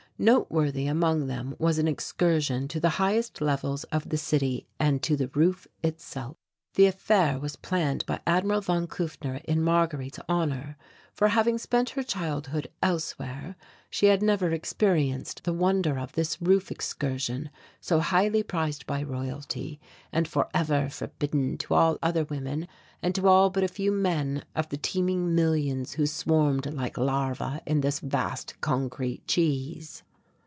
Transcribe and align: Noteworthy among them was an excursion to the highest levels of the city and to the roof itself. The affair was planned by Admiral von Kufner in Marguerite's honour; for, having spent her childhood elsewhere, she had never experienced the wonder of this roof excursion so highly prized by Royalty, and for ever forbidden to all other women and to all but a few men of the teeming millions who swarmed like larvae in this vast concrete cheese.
Noteworthy 0.21 0.85
among 0.85 1.25
them 1.25 1.55
was 1.57 1.79
an 1.79 1.87
excursion 1.87 2.67
to 2.67 2.79
the 2.79 2.89
highest 2.99 3.41
levels 3.41 3.85
of 3.85 4.09
the 4.09 4.19
city 4.19 4.67
and 4.79 5.01
to 5.01 5.15
the 5.17 5.29
roof 5.29 5.65
itself. 5.81 6.37
The 6.75 6.85
affair 6.85 7.39
was 7.39 7.55
planned 7.55 8.05
by 8.05 8.21
Admiral 8.27 8.61
von 8.61 8.85
Kufner 8.85 9.41
in 9.45 9.63
Marguerite's 9.63 10.19
honour; 10.29 10.77
for, 11.11 11.29
having 11.29 11.57
spent 11.57 11.89
her 11.91 12.03
childhood 12.03 12.69
elsewhere, 12.83 13.55
she 13.89 14.05
had 14.05 14.21
never 14.21 14.51
experienced 14.51 15.43
the 15.43 15.53
wonder 15.53 15.97
of 15.97 16.11
this 16.11 16.39
roof 16.39 16.69
excursion 16.69 17.49
so 17.79 17.99
highly 17.99 18.43
prized 18.43 18.85
by 18.85 19.01
Royalty, 19.01 19.79
and 20.13 20.27
for 20.27 20.49
ever 20.53 20.87
forbidden 20.87 21.57
to 21.57 21.73
all 21.73 21.97
other 22.03 22.25
women 22.25 22.67
and 23.01 23.15
to 23.15 23.27
all 23.27 23.49
but 23.49 23.63
a 23.63 23.67
few 23.67 23.91
men 23.91 24.45
of 24.55 24.69
the 24.69 24.77
teeming 24.77 25.33
millions 25.33 25.93
who 25.93 26.05
swarmed 26.05 26.71
like 26.71 26.95
larvae 26.95 27.59
in 27.65 27.81
this 27.81 27.99
vast 27.99 28.53
concrete 28.61 29.25
cheese. 29.25 30.03